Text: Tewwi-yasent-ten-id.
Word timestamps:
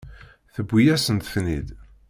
Tewwi-yasent-ten-id. 0.53 1.67